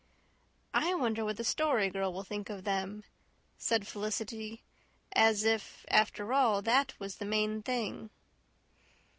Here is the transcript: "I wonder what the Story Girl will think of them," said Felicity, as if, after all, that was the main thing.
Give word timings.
"I 0.73 0.95
wonder 0.95 1.23
what 1.23 1.37
the 1.37 1.43
Story 1.43 1.91
Girl 1.91 2.11
will 2.11 2.23
think 2.23 2.49
of 2.49 2.63
them," 2.63 3.03
said 3.59 3.85
Felicity, 3.87 4.63
as 5.11 5.43
if, 5.43 5.85
after 5.89 6.33
all, 6.33 6.63
that 6.63 6.99
was 6.99 7.17
the 7.17 7.23
main 7.25 7.61
thing. 7.61 8.09